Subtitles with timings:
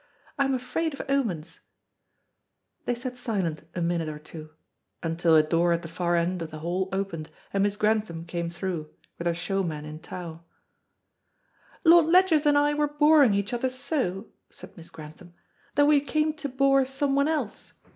[0.39, 1.59] I am afraid of omens."
[2.85, 4.49] They sat silent a minute or two,
[5.03, 8.49] until a door at the far end of the hall opened and Miss Grantham came
[8.49, 10.41] through, with her showman in tow.
[11.83, 15.35] "Lord Ledgers and I were boring each other so," said Miss Grantham,
[15.75, 17.73] "that we came to bore someone else.